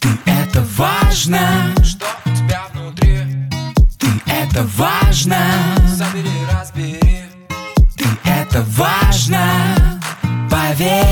Ты 0.00 0.08
это 0.26 0.64
важно, 0.76 1.38
Что 1.82 2.06
у 2.24 2.30
тебя 2.30 2.62
внутри? 2.72 3.18
ты 3.98 4.06
это 4.26 4.62
важно, 4.76 5.36
Забери, 5.86 6.30
разбери 6.52 6.98
ты 7.96 8.04
это 8.24 8.62
важно, 8.76 10.00
поверь. 10.50 11.04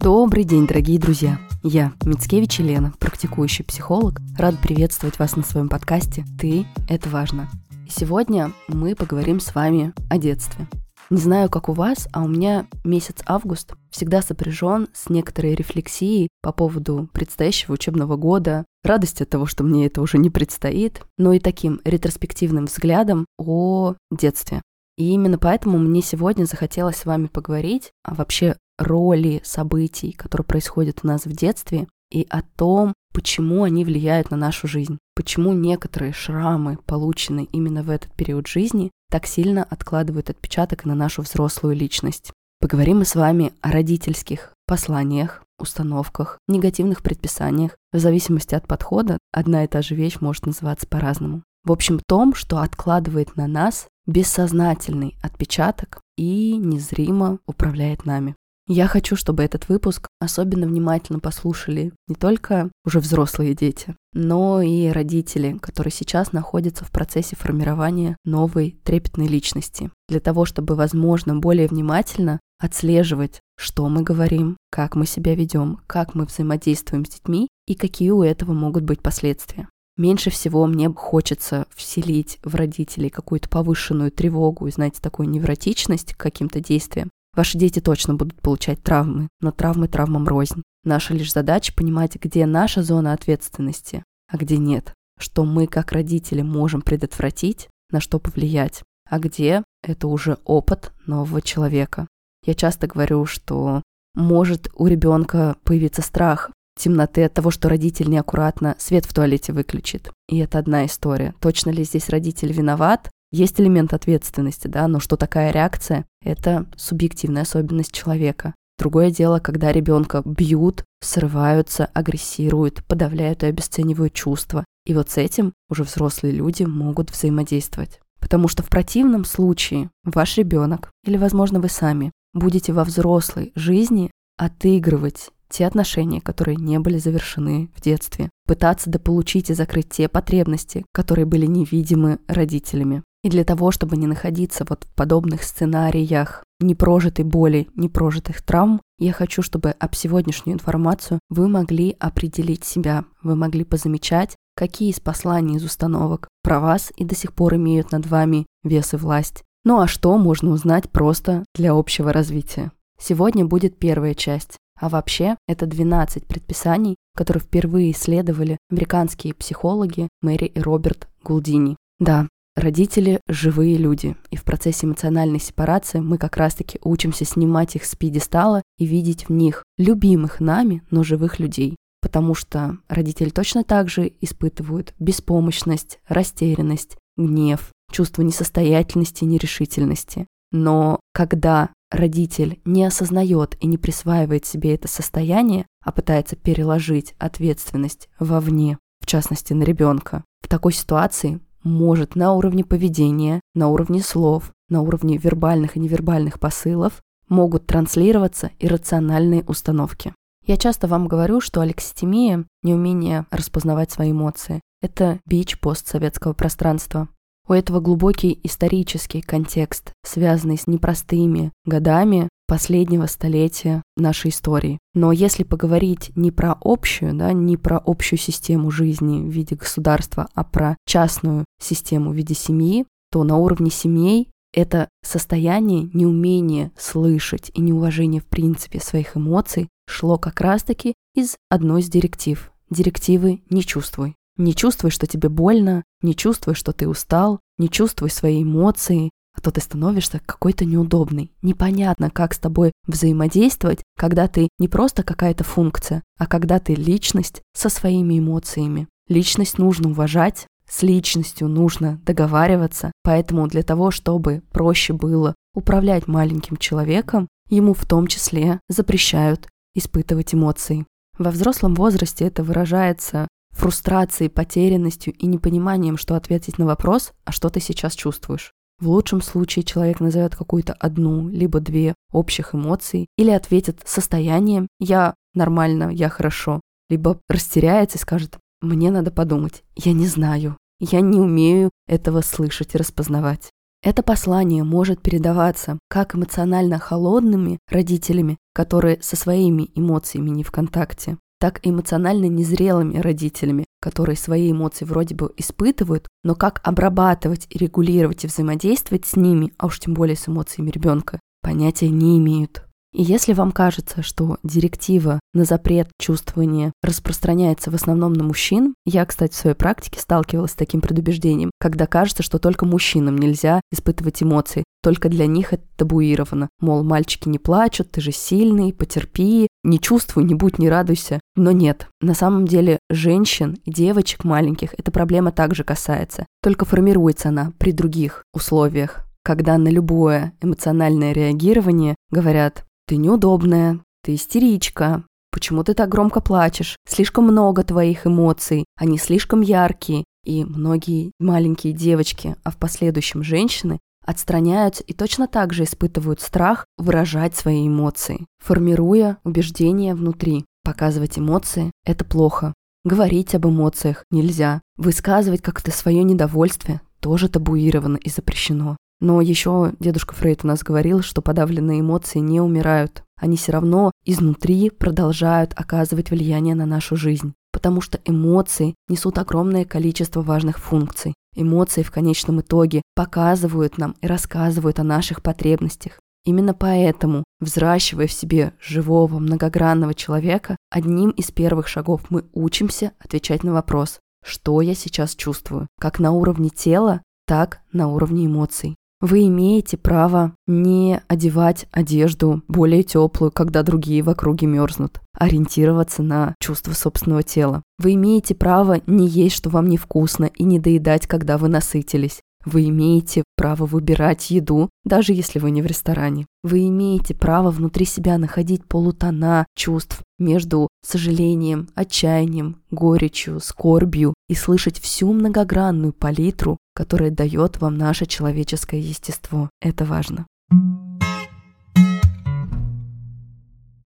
Добрый 0.00 0.44
день, 0.44 0.66
дорогие 0.66 0.98
друзья! 0.98 1.38
Я, 1.62 1.92
Мицкевич 2.04 2.60
Елена, 2.60 2.92
практикующий 2.98 3.64
психолог, 3.64 4.20
рад 4.38 4.56
приветствовать 4.60 5.18
вас 5.18 5.36
на 5.36 5.42
своем 5.42 5.68
подкасте 5.68 6.24
«Ты– 6.40 6.66
это 6.88 7.08
важно». 7.08 7.48
И 7.86 7.90
сегодня 7.90 8.52
мы 8.68 8.94
поговорим 8.94 9.40
с 9.40 9.54
вами 9.54 9.92
о 10.08 10.18
детстве. 10.18 10.68
Не 11.08 11.18
знаю, 11.18 11.48
как 11.48 11.68
у 11.68 11.72
вас, 11.72 12.08
а 12.12 12.24
у 12.24 12.28
меня 12.28 12.66
месяц 12.82 13.18
август 13.26 13.74
всегда 13.90 14.22
сопряжен 14.22 14.88
с 14.92 15.08
некоторой 15.08 15.54
рефлексией 15.54 16.28
по 16.42 16.50
поводу 16.50 17.08
предстоящего 17.12 17.74
учебного 17.74 18.16
года, 18.16 18.64
радости 18.82 19.22
от 19.22 19.30
того, 19.30 19.46
что 19.46 19.62
мне 19.62 19.86
это 19.86 20.02
уже 20.02 20.18
не 20.18 20.30
предстоит, 20.30 21.02
но 21.16 21.32
и 21.32 21.38
таким 21.38 21.80
ретроспективным 21.84 22.64
взглядом 22.64 23.24
о 23.38 23.94
детстве. 24.10 24.62
И 24.98 25.10
именно 25.10 25.38
поэтому 25.38 25.78
мне 25.78 26.02
сегодня 26.02 26.44
захотелось 26.44 26.96
с 26.96 27.04
вами 27.04 27.26
поговорить 27.26 27.92
о 28.02 28.14
вообще 28.14 28.56
роли 28.76 29.40
событий, 29.44 30.10
которые 30.10 30.44
происходят 30.44 31.00
у 31.04 31.06
нас 31.06 31.24
в 31.24 31.32
детстве, 31.32 31.86
и 32.10 32.26
о 32.30 32.42
том, 32.42 32.94
почему 33.12 33.62
они 33.62 33.84
влияют 33.84 34.30
на 34.30 34.36
нашу 34.36 34.68
жизнь, 34.68 34.98
почему 35.14 35.52
некоторые 35.52 36.12
шрамы, 36.12 36.78
полученные 36.86 37.46
именно 37.46 37.82
в 37.82 37.90
этот 37.90 38.12
период 38.12 38.46
жизни, 38.46 38.90
так 39.10 39.26
сильно 39.26 39.64
откладывают 39.64 40.30
отпечаток 40.30 40.84
на 40.84 40.94
нашу 40.94 41.22
взрослую 41.22 41.76
личность. 41.76 42.32
Поговорим 42.60 42.98
мы 42.98 43.04
с 43.04 43.14
вами 43.14 43.52
о 43.60 43.70
родительских 43.70 44.52
посланиях, 44.66 45.42
установках, 45.58 46.38
негативных 46.48 47.02
предписаниях. 47.02 47.76
В 47.92 47.98
зависимости 47.98 48.54
от 48.54 48.66
подхода 48.66 49.18
одна 49.32 49.64
и 49.64 49.68
та 49.68 49.82
же 49.82 49.94
вещь 49.94 50.16
может 50.20 50.46
называться 50.46 50.86
по-разному. 50.86 51.42
В 51.64 51.72
общем, 51.72 52.00
том, 52.06 52.34
что 52.34 52.58
откладывает 52.58 53.36
на 53.36 53.46
нас 53.46 53.88
бессознательный 54.06 55.16
отпечаток 55.22 56.00
и 56.16 56.56
незримо 56.56 57.38
управляет 57.46 58.06
нами. 58.06 58.36
Я 58.68 58.88
хочу, 58.88 59.14
чтобы 59.14 59.44
этот 59.44 59.68
выпуск 59.68 60.08
особенно 60.18 60.66
внимательно 60.66 61.20
послушали 61.20 61.92
не 62.08 62.16
только 62.16 62.72
уже 62.84 62.98
взрослые 62.98 63.54
дети, 63.54 63.94
но 64.12 64.60
и 64.60 64.88
родители, 64.88 65.56
которые 65.58 65.92
сейчас 65.92 66.32
находятся 66.32 66.84
в 66.84 66.90
процессе 66.90 67.36
формирования 67.36 68.16
новой 68.24 68.76
трепетной 68.82 69.28
личности, 69.28 69.92
для 70.08 70.18
того, 70.18 70.46
чтобы, 70.46 70.74
возможно, 70.74 71.36
более 71.36 71.68
внимательно 71.68 72.40
отслеживать, 72.58 73.40
что 73.56 73.88
мы 73.88 74.02
говорим, 74.02 74.56
как 74.70 74.96
мы 74.96 75.06
себя 75.06 75.36
ведем, 75.36 75.78
как 75.86 76.16
мы 76.16 76.24
взаимодействуем 76.24 77.04
с 77.04 77.10
детьми 77.10 77.48
и 77.68 77.76
какие 77.76 78.10
у 78.10 78.24
этого 78.24 78.52
могут 78.52 78.82
быть 78.82 79.00
последствия. 79.00 79.68
Меньше 79.96 80.30
всего 80.30 80.66
мне 80.66 80.92
хочется 80.92 81.66
вселить 81.74 82.38
в 82.42 82.54
родителей 82.54 83.10
какую-то 83.10 83.48
повышенную 83.48 84.10
тревогу 84.10 84.66
и, 84.66 84.72
знаете, 84.72 85.00
такую 85.00 85.28
невротичность 85.30 86.14
к 86.14 86.18
каким-то 86.18 86.60
действиям, 86.60 87.10
Ваши 87.36 87.58
дети 87.58 87.80
точно 87.80 88.14
будут 88.14 88.40
получать 88.40 88.82
травмы, 88.82 89.28
но 89.40 89.52
травмы 89.52 89.88
травмам 89.88 90.26
рознь. 90.26 90.62
Наша 90.84 91.12
лишь 91.12 91.32
задача 91.32 91.74
понимать, 91.74 92.16
где 92.16 92.46
наша 92.46 92.82
зона 92.82 93.12
ответственности, 93.12 94.02
а 94.28 94.38
где 94.38 94.56
нет. 94.56 94.94
Что 95.18 95.44
мы, 95.44 95.66
как 95.66 95.92
родители, 95.92 96.40
можем 96.40 96.80
предотвратить, 96.80 97.68
на 97.90 98.00
что 98.00 98.18
повлиять, 98.18 98.82
а 99.08 99.18
где 99.18 99.62
это 99.82 100.08
уже 100.08 100.38
опыт 100.44 100.92
нового 101.06 101.42
человека. 101.42 102.06
Я 102.44 102.54
часто 102.54 102.86
говорю, 102.86 103.26
что 103.26 103.82
может 104.14 104.70
у 104.74 104.86
ребенка 104.86 105.56
появиться 105.62 106.00
страх 106.00 106.50
темноты 106.78 107.24
от 107.24 107.34
того, 107.34 107.50
что 107.50 107.68
родитель 107.68 108.08
неаккуратно 108.08 108.76
свет 108.78 109.04
в 109.04 109.12
туалете 109.12 109.52
выключит. 109.52 110.10
И 110.28 110.38
это 110.38 110.58
одна 110.58 110.86
история. 110.86 111.34
Точно 111.40 111.70
ли 111.70 111.84
здесь 111.84 112.08
родитель 112.08 112.52
виноват? 112.52 113.10
Есть 113.32 113.60
элемент 113.60 113.92
ответственности, 113.92 114.68
да, 114.68 114.86
но 114.88 115.00
что 115.00 115.16
такая 115.16 115.50
реакция? 115.50 116.06
Это 116.22 116.66
субъективная 116.76 117.42
особенность 117.42 117.92
человека. 117.92 118.54
Другое 118.78 119.10
дело, 119.10 119.38
когда 119.38 119.72
ребенка 119.72 120.22
бьют, 120.24 120.84
срываются, 121.00 121.86
агрессируют, 121.86 122.84
подавляют 122.84 123.42
и 123.42 123.46
обесценивают 123.46 124.12
чувства. 124.12 124.64
И 124.84 124.94
вот 124.94 125.10
с 125.10 125.16
этим 125.16 125.52
уже 125.70 125.82
взрослые 125.82 126.32
люди 126.32 126.64
могут 126.64 127.10
взаимодействовать. 127.10 128.00
Потому 128.20 128.48
что 128.48 128.62
в 128.62 128.68
противном 128.68 129.24
случае 129.24 129.90
ваш 130.04 130.36
ребенок, 130.36 130.90
или, 131.04 131.16
возможно, 131.16 131.60
вы 131.60 131.68
сами, 131.68 132.12
будете 132.34 132.72
во 132.72 132.84
взрослой 132.84 133.52
жизни 133.54 134.10
отыгрывать 134.36 135.30
те 135.48 135.66
отношения, 135.66 136.20
которые 136.20 136.56
не 136.56 136.78
были 136.78 136.98
завершены 136.98 137.70
в 137.74 137.80
детстве, 137.80 138.30
пытаться 138.46 138.90
дополучить 138.90 139.50
и 139.50 139.54
закрыть 139.54 139.90
те 139.90 140.08
потребности, 140.08 140.84
которые 140.92 141.24
были 141.24 141.46
невидимы 141.46 142.18
родителями. 142.26 143.02
И 143.26 143.28
для 143.28 143.42
того, 143.42 143.72
чтобы 143.72 143.96
не 143.96 144.06
находиться 144.06 144.64
вот 144.68 144.84
в 144.84 144.94
подобных 144.94 145.42
сценариях 145.42 146.44
непрожитой 146.60 147.24
боли, 147.24 147.66
непрожитых 147.74 148.40
травм, 148.40 148.80
я 149.00 149.12
хочу, 149.12 149.42
чтобы 149.42 149.70
об 149.70 149.96
сегодняшнюю 149.96 150.54
информацию 150.54 151.18
вы 151.28 151.48
могли 151.48 151.96
определить 151.98 152.64
себя, 152.64 153.04
вы 153.24 153.34
могли 153.34 153.64
позамечать, 153.64 154.36
какие 154.54 154.90
из 154.90 155.00
посланий 155.00 155.56
из 155.56 155.64
установок 155.64 156.28
про 156.44 156.60
вас 156.60 156.92
и 156.96 157.04
до 157.04 157.16
сих 157.16 157.32
пор 157.32 157.56
имеют 157.56 157.90
над 157.90 158.06
вами 158.06 158.46
вес 158.62 158.94
и 158.94 158.96
власть. 158.96 159.42
Ну 159.64 159.80
а 159.80 159.88
что 159.88 160.16
можно 160.18 160.52
узнать 160.52 160.88
просто 160.88 161.44
для 161.52 161.72
общего 161.72 162.12
развития? 162.12 162.70
Сегодня 162.96 163.44
будет 163.44 163.76
первая 163.76 164.14
часть. 164.14 164.56
А 164.80 164.88
вообще, 164.88 165.34
это 165.48 165.66
12 165.66 166.26
предписаний, 166.26 166.94
которые 167.16 167.42
впервые 167.42 167.90
исследовали 167.90 168.56
американские 168.70 169.34
психологи 169.34 170.06
Мэри 170.22 170.44
и 170.44 170.60
Роберт 170.60 171.08
Гулдини. 171.24 171.74
Да, 171.98 172.28
Родители– 172.56 173.20
живые 173.28 173.76
люди, 173.76 174.16
и 174.30 174.36
в 174.36 174.42
процессе 174.42 174.86
эмоциональной 174.86 175.38
сепарации 175.38 176.00
мы 176.00 176.16
как 176.16 176.38
раз-таки 176.38 176.78
учимся 176.82 177.26
снимать 177.26 177.76
их 177.76 177.84
с 177.84 177.94
пьедестала 177.94 178.62
и 178.78 178.86
видеть 178.86 179.28
в 179.28 179.32
них 179.32 179.62
любимых 179.76 180.40
нами, 180.40 180.82
но 180.90 181.04
живых 181.04 181.38
людей. 181.38 181.76
Потому 182.00 182.34
что 182.34 182.78
родители 182.88 183.28
точно 183.28 183.62
так 183.62 183.90
же 183.90 184.10
испытывают 184.22 184.94
беспомощность, 184.98 185.98
растерянность, 186.08 186.96
гнев, 187.18 187.72
чувство 187.92 188.22
несостоятельности 188.22 189.24
и 189.24 189.26
нерешительности. 189.26 190.26
Но 190.50 190.98
когда 191.12 191.68
родитель 191.90 192.60
не 192.64 192.84
осознает 192.84 193.58
и 193.60 193.66
не 193.66 193.76
присваивает 193.76 194.46
себе 194.46 194.74
это 194.74 194.88
состояние, 194.88 195.66
а 195.84 195.92
пытается 195.92 196.36
переложить 196.36 197.14
ответственность 197.18 198.08
вовне, 198.18 198.78
в 199.02 199.06
частности 199.06 199.52
на 199.52 199.64
ребенка, 199.64 200.24
в 200.40 200.48
такой 200.48 200.72
ситуации 200.72 201.40
может 201.66 202.14
на 202.14 202.32
уровне 202.32 202.64
поведения, 202.64 203.40
на 203.54 203.68
уровне 203.68 204.00
слов, 204.00 204.52
на 204.68 204.82
уровне 204.82 205.16
вербальных 205.18 205.76
и 205.76 205.80
невербальных 205.80 206.40
посылов 206.40 207.02
могут 207.28 207.66
транслироваться 207.66 208.50
иррациональные 208.58 209.44
установки. 209.44 210.14
Я 210.46 210.56
часто 210.56 210.86
вам 210.86 211.08
говорю, 211.08 211.40
что 211.40 211.60
алекситимия, 211.60 212.44
неумение 212.62 213.26
распознавать 213.30 213.90
свои 213.90 214.12
эмоции, 214.12 214.60
это 214.80 215.18
бич 215.26 215.58
постсоветского 215.58 216.34
пространства. 216.34 217.08
У 217.48 217.52
этого 217.52 217.80
глубокий 217.80 218.38
исторический 218.44 219.20
контекст, 219.20 219.92
связанный 220.04 220.58
с 220.58 220.66
непростыми 220.66 221.52
годами 221.64 222.28
последнего 222.46 223.06
столетия 223.06 223.82
нашей 223.96 224.30
истории. 224.30 224.78
Но 224.94 225.12
если 225.12 225.42
поговорить 225.42 226.12
не 226.16 226.30
про 226.30 226.56
общую, 226.60 227.14
да, 227.14 227.32
не 227.32 227.56
про 227.56 227.78
общую 227.78 228.18
систему 228.18 228.70
жизни 228.70 229.20
в 229.20 229.30
виде 229.30 229.56
государства, 229.56 230.28
а 230.34 230.44
про 230.44 230.76
частную 230.86 231.44
систему 231.60 232.10
в 232.10 232.14
виде 232.14 232.34
семьи, 232.34 232.86
то 233.10 233.24
на 233.24 233.36
уровне 233.36 233.70
семей 233.70 234.28
это 234.52 234.88
состояние 235.04 235.90
неумения 235.92 236.72
слышать 236.78 237.50
и 237.54 237.60
неуважение 237.60 238.22
в 238.22 238.26
принципе 238.26 238.80
своих 238.80 239.16
эмоций 239.16 239.68
шло 239.86 240.18
как 240.18 240.40
раз-таки 240.40 240.94
из 241.14 241.36
одной 241.50 241.82
из 241.82 241.88
директив. 241.88 242.50
Директивы 242.70 243.42
«не 243.50 243.62
чувствуй». 243.62 244.14
Не 244.38 244.54
чувствуй, 244.54 244.90
что 244.90 245.06
тебе 245.06 245.30
больно, 245.30 245.82
не 246.02 246.14
чувствуй, 246.14 246.54
что 246.54 246.72
ты 246.72 246.86
устал, 246.86 247.40
не 247.58 247.70
чувствуй 247.70 248.10
свои 248.10 248.42
эмоции, 248.42 249.10
а 249.36 249.40
то 249.40 249.50
ты 249.50 249.60
становишься 249.60 250.20
какой-то 250.24 250.64
неудобный. 250.64 251.32
Непонятно, 251.42 252.10
как 252.10 252.34
с 252.34 252.38
тобой 252.38 252.72
взаимодействовать, 252.86 253.82
когда 253.98 254.28
ты 254.28 254.48
не 254.58 254.68
просто 254.68 255.02
какая-то 255.02 255.44
функция, 255.44 256.02
а 256.18 256.26
когда 256.26 256.58
ты 256.58 256.74
личность 256.74 257.42
со 257.54 257.68
своими 257.68 258.18
эмоциями. 258.18 258.88
Личность 259.08 259.58
нужно 259.58 259.90
уважать, 259.90 260.46
с 260.68 260.82
личностью 260.82 261.48
нужно 261.48 262.00
договариваться, 262.04 262.90
поэтому 263.04 263.46
для 263.46 263.62
того, 263.62 263.90
чтобы 263.90 264.42
проще 264.50 264.92
было 264.92 265.34
управлять 265.54 266.08
маленьким 266.08 266.56
человеком, 266.56 267.28
ему 267.48 267.74
в 267.74 267.86
том 267.86 268.06
числе 268.06 268.60
запрещают 268.68 269.48
испытывать 269.74 270.34
эмоции. 270.34 270.86
Во 271.18 271.30
взрослом 271.30 271.74
возрасте 271.74 272.24
это 272.24 272.42
выражается 272.42 273.28
фрустрацией, 273.50 274.28
потерянностью 274.28 275.14
и 275.14 275.26
непониманием, 275.26 275.96
что 275.96 276.14
ответить 276.14 276.58
на 276.58 276.66
вопрос, 276.66 277.12
а 277.24 277.32
что 277.32 277.48
ты 277.48 277.60
сейчас 277.60 277.94
чувствуешь. 277.94 278.52
В 278.78 278.88
лучшем 278.88 279.22
случае 279.22 279.64
человек 279.64 280.00
назовет 280.00 280.36
какую-то 280.36 280.74
одну, 280.74 281.28
либо 281.28 281.60
две 281.60 281.94
общих 282.12 282.54
эмоций, 282.54 283.06
или 283.16 283.30
ответит 283.30 283.80
состоянием 283.86 284.68
«я 284.78 285.14
нормально, 285.34 285.90
я 285.90 286.10
хорошо», 286.10 286.60
либо 286.90 287.18
растеряется 287.28 287.96
и 287.96 288.00
скажет 288.00 288.38
«мне 288.60 288.90
надо 288.90 289.10
подумать, 289.10 289.62
я 289.76 289.94
не 289.94 290.06
знаю, 290.06 290.58
я 290.78 291.00
не 291.00 291.18
умею 291.18 291.70
этого 291.88 292.20
слышать 292.20 292.74
и 292.74 292.78
распознавать». 292.78 293.50
Это 293.82 294.02
послание 294.02 294.62
может 294.64 295.00
передаваться 295.00 295.78
как 295.88 296.14
эмоционально 296.14 296.78
холодными 296.78 297.58
родителями, 297.70 298.36
которые 298.52 299.00
со 299.00 299.16
своими 299.16 299.70
эмоциями 299.74 300.30
не 300.30 300.42
в 300.42 300.50
контакте, 300.50 301.18
так 301.38 301.60
эмоционально 301.62 302.26
незрелыми 302.26 302.98
родителями, 302.98 303.64
которые 303.80 304.16
свои 304.16 304.50
эмоции 304.52 304.84
вроде 304.84 305.14
бы 305.14 305.32
испытывают, 305.36 306.08
но 306.24 306.34
как 306.34 306.60
обрабатывать 306.64 307.46
и 307.50 307.58
регулировать 307.58 308.24
и 308.24 308.26
взаимодействовать 308.26 309.06
с 309.06 309.16
ними, 309.16 309.52
а 309.58 309.66
уж 309.66 309.78
тем 309.78 309.94
более 309.94 310.16
с 310.16 310.28
эмоциями 310.28 310.70
ребенка, 310.70 311.20
понятия 311.42 311.88
не 311.88 312.18
имеют. 312.18 312.65
И 312.96 313.02
если 313.02 313.34
вам 313.34 313.52
кажется, 313.52 314.02
что 314.02 314.38
директива 314.42 315.20
на 315.34 315.44
запрет 315.44 315.90
чувствования 316.00 316.72
распространяется 316.82 317.70
в 317.70 317.74
основном 317.74 318.14
на 318.14 318.24
мужчин, 318.24 318.74
я, 318.86 319.04
кстати, 319.04 319.34
в 319.34 319.36
своей 319.36 319.54
практике 319.54 320.00
сталкивалась 320.00 320.52
с 320.52 320.54
таким 320.54 320.80
предубеждением, 320.80 321.50
когда 321.60 321.86
кажется, 321.86 322.22
что 322.22 322.38
только 322.38 322.64
мужчинам 322.64 323.18
нельзя 323.18 323.60
испытывать 323.70 324.22
эмоции, 324.22 324.64
только 324.82 325.10
для 325.10 325.26
них 325.26 325.52
это 325.52 325.62
табуировано. 325.76 326.48
Мол, 326.58 326.84
мальчики 326.84 327.28
не 327.28 327.38
плачут, 327.38 327.90
ты 327.90 328.00
же 328.00 328.12
сильный, 328.12 328.72
потерпи, 328.72 329.48
не 329.62 329.78
чувствуй, 329.78 330.24
не 330.24 330.34
будь, 330.34 330.58
не 330.58 330.70
радуйся. 330.70 331.20
Но 331.34 331.50
нет, 331.50 331.88
на 332.00 332.14
самом 332.14 332.46
деле 332.46 332.78
женщин 332.88 333.58
и 333.66 333.70
девочек 333.70 334.24
маленьких 334.24 334.72
эта 334.78 334.90
проблема 334.90 335.32
также 335.32 335.64
касается, 335.64 336.24
только 336.42 336.64
формируется 336.64 337.28
она 337.28 337.52
при 337.58 337.72
других 337.72 338.24
условиях 338.32 339.02
когда 339.22 339.58
на 339.58 339.66
любое 339.66 340.34
эмоциональное 340.40 341.10
реагирование 341.10 341.96
говорят 342.12 342.64
ты 342.86 342.96
неудобная, 342.96 343.80
ты 344.02 344.14
истеричка, 344.14 345.04
почему 345.32 345.64
ты 345.64 345.74
так 345.74 345.88
громко 345.88 346.20
плачешь, 346.20 346.76
слишком 346.88 347.24
много 347.24 347.62
твоих 347.62 348.06
эмоций, 348.06 348.64
они 348.76 348.98
слишком 348.98 349.40
яркие, 349.40 350.04
и 350.24 350.44
многие 350.44 351.12
маленькие 351.18 351.72
девочки, 351.72 352.36
а 352.42 352.50
в 352.50 352.56
последующем 352.56 353.22
женщины, 353.22 353.78
отстраняются 354.04 354.82
и 354.84 354.92
точно 354.92 355.26
так 355.26 355.52
же 355.52 355.64
испытывают 355.64 356.20
страх 356.20 356.64
выражать 356.78 357.36
свои 357.36 357.66
эмоции, 357.66 358.26
формируя 358.38 359.18
убеждения 359.24 359.94
внутри. 359.94 360.44
Показывать 360.64 361.18
эмоции– 361.18 361.70
это 361.84 362.04
плохо. 362.04 362.54
Говорить 362.84 363.34
об 363.34 363.46
эмоциях 363.46 364.04
нельзя. 364.10 364.62
Высказывать 364.76 365.42
как-то 365.42 365.70
свое 365.70 366.04
недовольствие 366.04 366.80
тоже 367.00 367.28
табуировано 367.28 367.96
и 367.96 368.08
запрещено. 368.08 368.76
Но 369.00 369.20
еще 369.20 369.72
дедушка 369.78 370.14
Фрейд 370.14 370.44
у 370.44 370.46
нас 370.46 370.62
говорил, 370.62 371.02
что 371.02 371.20
подавленные 371.20 371.80
эмоции 371.80 372.18
не 372.18 372.40
умирают. 372.40 373.02
Они 373.20 373.36
все 373.36 373.52
равно 373.52 373.92
изнутри 374.04 374.70
продолжают 374.70 375.52
оказывать 375.54 376.10
влияние 376.10 376.54
на 376.54 376.66
нашу 376.66 376.96
жизнь. 376.96 377.34
Потому 377.52 377.80
что 377.80 378.00
эмоции 378.04 378.74
несут 378.88 379.18
огромное 379.18 379.64
количество 379.64 380.22
важных 380.22 380.58
функций. 380.58 381.14
Эмоции 381.34 381.82
в 381.82 381.90
конечном 381.90 382.40
итоге 382.40 382.82
показывают 382.94 383.76
нам 383.76 383.94
и 384.00 384.06
рассказывают 384.06 384.78
о 384.78 384.84
наших 384.84 385.22
потребностях. 385.22 385.98
Именно 386.24 386.54
поэтому, 386.54 387.22
взращивая 387.40 388.08
в 388.08 388.12
себе 388.12 388.52
живого, 388.60 389.18
многогранного 389.18 389.94
человека, 389.94 390.56
одним 390.70 391.10
из 391.10 391.30
первых 391.30 391.68
шагов 391.68 392.10
мы 392.10 392.24
учимся 392.32 392.92
отвечать 392.98 393.44
на 393.44 393.52
вопрос, 393.52 394.00
что 394.24 394.60
я 394.60 394.74
сейчас 394.74 395.14
чувствую, 395.14 395.68
как 395.78 396.00
на 396.00 396.10
уровне 396.10 396.48
тела, 396.48 397.02
так 397.26 397.60
на 397.72 397.88
уровне 397.88 398.26
эмоций. 398.26 398.74
Вы 399.00 399.26
имеете 399.26 399.76
право 399.76 400.32
не 400.46 401.02
одевать 401.06 401.66
одежду 401.70 402.42
более 402.48 402.82
теплую, 402.82 403.30
когда 403.30 403.62
другие 403.62 404.02
в 404.02 404.08
округе 404.08 404.46
мерзнут, 404.46 405.00
ориентироваться 405.12 406.02
на 406.02 406.34
чувство 406.40 406.72
собственного 406.72 407.22
тела. 407.22 407.62
Вы 407.78 407.94
имеете 407.94 408.34
право 408.34 408.80
не 408.86 409.06
есть, 409.06 409.36
что 409.36 409.50
вам 409.50 409.68
невкусно, 409.68 410.24
и 410.24 410.44
не 410.44 410.58
доедать, 410.58 411.06
когда 411.06 411.36
вы 411.36 411.48
насытились. 411.48 412.20
Вы 412.46 412.68
имеете 412.68 413.24
право 413.36 413.66
выбирать 413.66 414.30
еду, 414.30 414.70
даже 414.84 415.12
если 415.12 415.40
вы 415.40 415.50
не 415.50 415.62
в 415.62 415.66
ресторане. 415.66 416.26
Вы 416.44 416.68
имеете 416.68 417.12
право 417.12 417.50
внутри 417.50 417.84
себя 417.84 418.18
находить 418.18 418.64
полутона 418.64 419.46
чувств 419.56 420.00
между 420.20 420.68
сожалением, 420.80 421.68
отчаянием, 421.74 422.62
горечью, 422.70 423.40
скорбью 423.40 424.14
и 424.28 424.36
слышать 424.36 424.78
всю 424.78 425.12
многогранную 425.12 425.92
палитру, 425.92 426.56
которая 426.72 427.10
дает 427.10 427.60
вам 427.60 427.76
наше 427.76 428.06
человеческое 428.06 428.80
естество. 428.80 429.50
Это 429.60 429.84
важно. 429.84 430.26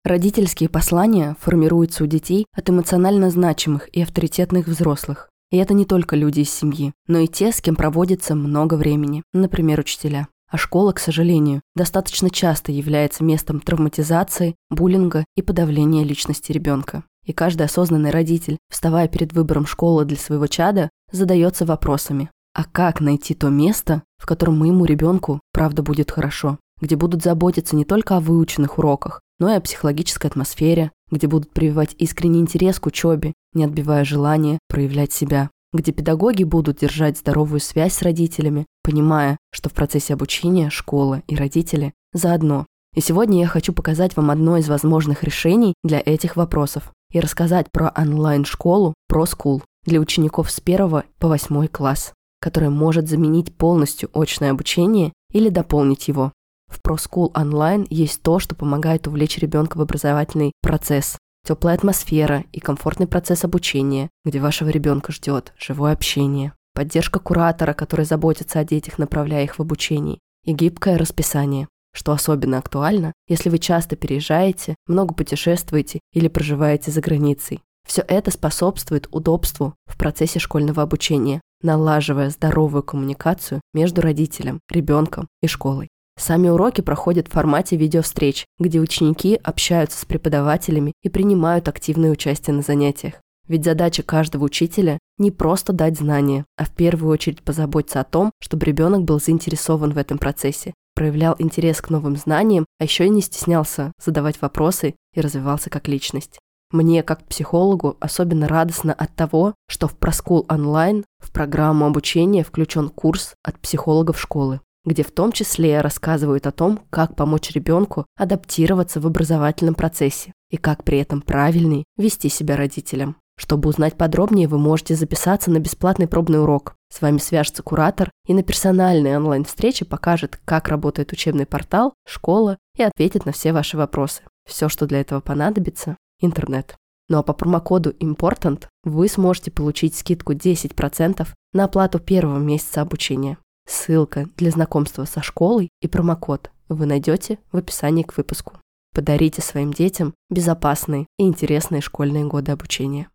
Родительские 0.04 0.68
послания 0.68 1.36
формируются 1.38 2.02
у 2.02 2.08
детей 2.08 2.46
от 2.56 2.68
эмоционально 2.70 3.30
значимых 3.30 3.88
и 3.94 4.02
авторитетных 4.02 4.66
взрослых. 4.66 5.28
И 5.50 5.56
это 5.56 5.72
не 5.72 5.84
только 5.84 6.14
люди 6.14 6.40
из 6.40 6.50
семьи, 6.52 6.92
но 7.06 7.18
и 7.18 7.26
те, 7.26 7.52
с 7.52 7.60
кем 7.60 7.74
проводится 7.74 8.34
много 8.34 8.74
времени, 8.74 9.22
например, 9.32 9.80
учителя. 9.80 10.28
А 10.50 10.56
школа, 10.56 10.92
к 10.92 10.98
сожалению, 10.98 11.62
достаточно 11.74 12.30
часто 12.30 12.72
является 12.72 13.22
местом 13.22 13.60
травматизации, 13.60 14.56
буллинга 14.70 15.24
и 15.36 15.42
подавления 15.42 16.04
личности 16.04 16.52
ребенка. 16.52 17.04
И 17.26 17.32
каждый 17.32 17.64
осознанный 17.64 18.10
родитель, 18.10 18.58
вставая 18.70 19.08
перед 19.08 19.34
выбором 19.34 19.66
школы 19.66 20.06
для 20.06 20.16
своего 20.16 20.46
чада, 20.46 20.88
задается 21.12 21.66
вопросами. 21.66 22.30
А 22.54 22.64
как 22.64 23.00
найти 23.00 23.34
то 23.34 23.50
место, 23.50 24.02
в 24.16 24.26
котором 24.26 24.58
моему 24.58 24.86
ребенку 24.86 25.40
правда 25.52 25.82
будет 25.82 26.10
хорошо? 26.10 26.58
Где 26.80 26.96
будут 26.96 27.22
заботиться 27.22 27.76
не 27.76 27.84
только 27.84 28.16
о 28.16 28.20
выученных 28.20 28.78
уроках, 28.78 29.20
но 29.38 29.50
и 29.50 29.56
о 29.56 29.60
психологической 29.60 30.30
атмосфере, 30.30 30.92
где 31.10 31.26
будут 31.26 31.52
прививать 31.52 31.94
искренний 31.98 32.40
интерес 32.40 32.78
к 32.80 32.86
учебе, 32.86 33.34
не 33.54 33.64
отбивая 33.64 34.04
желание 34.04 34.58
проявлять 34.68 35.12
себя, 35.12 35.50
где 35.72 35.92
педагоги 35.92 36.44
будут 36.44 36.78
держать 36.78 37.18
здоровую 37.18 37.60
связь 37.60 37.94
с 37.94 38.02
родителями, 38.02 38.66
понимая, 38.82 39.36
что 39.52 39.68
в 39.68 39.74
процессе 39.74 40.14
обучения 40.14 40.70
школа 40.70 41.22
и 41.26 41.36
родители 41.36 41.92
заодно. 42.12 42.66
И 42.94 43.00
сегодня 43.00 43.40
я 43.40 43.46
хочу 43.46 43.72
показать 43.72 44.16
вам 44.16 44.30
одно 44.30 44.56
из 44.56 44.68
возможных 44.68 45.22
решений 45.22 45.74
для 45.84 46.02
этих 46.04 46.36
вопросов 46.36 46.92
и 47.12 47.20
рассказать 47.20 47.70
про 47.70 47.92
онлайн-школу 47.96 48.94
ProSchool 49.10 49.62
для 49.84 50.00
учеников 50.00 50.50
с 50.50 50.60
1 50.64 51.02
по 51.18 51.28
8 51.28 51.66
класс, 51.68 52.12
которая 52.40 52.70
может 52.70 53.08
заменить 53.08 53.56
полностью 53.56 54.10
очное 54.14 54.50
обучение 54.50 55.12
или 55.32 55.48
дополнить 55.48 56.08
его. 56.08 56.32
В 56.68 56.80
ProSchool 56.80 57.32
Online 57.32 57.86
есть 57.90 58.22
то, 58.22 58.38
что 58.38 58.54
помогает 58.54 59.06
увлечь 59.06 59.38
ребенка 59.38 59.78
в 59.78 59.80
образовательный 59.80 60.52
процесс. 60.62 61.18
Теплая 61.46 61.76
атмосфера 61.76 62.44
и 62.52 62.60
комфортный 62.60 63.06
процесс 63.06 63.44
обучения, 63.44 64.10
где 64.24 64.38
вашего 64.38 64.68
ребенка 64.68 65.12
ждет 65.12 65.54
живое 65.58 65.92
общение. 65.92 66.52
Поддержка 66.74 67.18
куратора, 67.18 67.72
который 67.72 68.04
заботится 68.04 68.60
о 68.60 68.64
детях, 68.64 68.98
направляя 68.98 69.44
их 69.44 69.58
в 69.58 69.62
обучение. 69.62 70.18
И 70.44 70.52
гибкое 70.52 70.98
расписание, 70.98 71.68
что 71.92 72.12
особенно 72.12 72.58
актуально, 72.58 73.12
если 73.28 73.48
вы 73.48 73.58
часто 73.58 73.96
переезжаете, 73.96 74.76
много 74.86 75.14
путешествуете 75.14 76.00
или 76.12 76.28
проживаете 76.28 76.90
за 76.90 77.00
границей. 77.00 77.62
Все 77.86 78.04
это 78.06 78.30
способствует 78.30 79.08
удобству 79.10 79.74
в 79.86 79.96
процессе 79.96 80.38
школьного 80.38 80.82
обучения, 80.82 81.40
налаживая 81.62 82.30
здоровую 82.30 82.82
коммуникацию 82.82 83.60
между 83.72 84.02
родителем, 84.02 84.60
ребенком 84.68 85.26
и 85.42 85.46
школой. 85.46 85.88
Сами 86.18 86.48
уроки 86.48 86.80
проходят 86.80 87.28
в 87.28 87.30
формате 87.30 87.76
видеовстреч, 87.76 88.44
где 88.58 88.80
ученики 88.80 89.38
общаются 89.42 90.00
с 90.00 90.04
преподавателями 90.04 90.92
и 91.04 91.08
принимают 91.08 91.68
активное 91.68 92.10
участие 92.10 92.56
на 92.56 92.62
занятиях. 92.62 93.14
Ведь 93.46 93.64
задача 93.64 94.02
каждого 94.02 94.44
учителя 94.44 94.98
не 95.16 95.30
просто 95.30 95.72
дать 95.72 95.96
знания, 95.96 96.44
а 96.56 96.64
в 96.64 96.74
первую 96.74 97.12
очередь 97.12 97.42
позаботиться 97.42 98.00
о 98.00 98.04
том, 98.04 98.32
чтобы 98.40 98.66
ребенок 98.66 99.04
был 99.04 99.20
заинтересован 99.20 99.92
в 99.92 99.98
этом 99.98 100.18
процессе, 100.18 100.74
проявлял 100.94 101.36
интерес 101.38 101.80
к 101.80 101.88
новым 101.88 102.16
знаниям, 102.16 102.66
а 102.80 102.84
еще 102.84 103.06
и 103.06 103.10
не 103.10 103.22
стеснялся 103.22 103.92
задавать 104.04 104.42
вопросы 104.42 104.96
и 105.14 105.20
развивался 105.20 105.70
как 105.70 105.86
личность. 105.86 106.40
Мне, 106.72 107.02
как 107.02 107.24
психологу, 107.24 107.96
особенно 108.00 108.48
радостно 108.48 108.92
от 108.92 109.14
того, 109.14 109.54
что 109.70 109.86
в 109.86 109.96
ProSchool 109.96 110.44
онлайн 110.50 111.04
в 111.20 111.32
программу 111.32 111.86
обучения 111.86 112.42
включен 112.42 112.88
курс 112.90 113.34
от 113.42 113.58
психологов 113.60 114.20
школы 114.20 114.60
где 114.88 115.02
в 115.02 115.12
том 115.12 115.32
числе 115.32 115.80
рассказывают 115.80 116.46
о 116.46 116.52
том, 116.52 116.80
как 116.90 117.14
помочь 117.14 117.50
ребенку 117.50 118.06
адаптироваться 118.16 119.00
в 119.00 119.06
образовательном 119.06 119.74
процессе 119.74 120.32
и 120.50 120.56
как 120.56 120.82
при 120.82 120.98
этом 120.98 121.20
правильней 121.20 121.84
вести 121.96 122.28
себя 122.28 122.56
родителям. 122.56 123.16
Чтобы 123.38 123.68
узнать 123.68 123.94
подробнее, 123.96 124.48
вы 124.48 124.58
можете 124.58 124.96
записаться 124.96 125.50
на 125.52 125.60
бесплатный 125.60 126.08
пробный 126.08 126.42
урок. 126.42 126.74
С 126.92 127.00
вами 127.00 127.18
свяжется 127.18 127.62
куратор 127.62 128.10
и 128.26 128.34
на 128.34 128.42
персональной 128.42 129.16
онлайн-встрече 129.16 129.84
покажет, 129.84 130.40
как 130.44 130.66
работает 130.66 131.12
учебный 131.12 131.46
портал, 131.46 131.94
школа 132.04 132.58
и 132.76 132.82
ответит 132.82 133.26
на 133.26 133.32
все 133.32 133.52
ваши 133.52 133.76
вопросы. 133.76 134.22
Все, 134.44 134.68
что 134.68 134.86
для 134.86 135.00
этого 135.00 135.20
понадобится– 135.20 135.96
интернет. 136.20 136.74
Ну 137.08 137.18
а 137.18 137.22
по 137.22 137.32
промокоду 137.32 137.90
IMPORTANT 137.90 138.66
вы 138.82 139.08
сможете 139.08 139.50
получить 139.50 139.94
скидку 139.94 140.32
10% 140.32 141.26
на 141.52 141.64
оплату 141.64 142.00
первого 142.00 142.38
месяца 142.38 142.80
обучения. 142.82 143.38
Ссылка 143.68 144.28
для 144.38 144.50
знакомства 144.50 145.04
со 145.04 145.22
школой 145.22 145.68
и 145.82 145.88
промокод 145.88 146.50
вы 146.70 146.86
найдете 146.86 147.38
в 147.52 147.58
описании 147.58 148.02
к 148.02 148.16
выпуску. 148.16 148.54
Подарите 148.94 149.42
своим 149.42 149.74
детям 149.74 150.14
безопасные 150.30 151.06
и 151.18 151.24
интересные 151.24 151.82
школьные 151.82 152.24
годы 152.24 152.52
обучения. 152.52 153.10